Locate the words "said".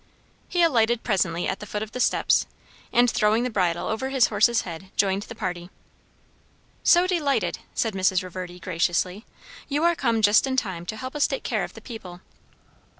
7.75-7.93